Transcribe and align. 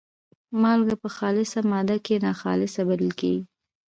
مالګه 0.61 0.95
په 1.03 1.09
خالصه 1.17 1.59
ماده 1.71 1.97
کې 2.05 2.15
ناخالصه 2.25 2.81
بلل 2.89 3.11
کیږي. 3.19 3.43